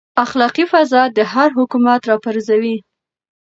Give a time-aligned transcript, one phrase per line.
[0.25, 2.75] اخلاقي فساد هر حکومت راپرځوي.